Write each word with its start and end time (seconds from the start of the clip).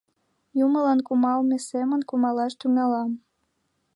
Юмылан 0.65 0.99
кумалме 1.07 1.57
семын 1.69 2.01
кумалаш 2.09 2.53
тӱҥалам... 2.59 3.11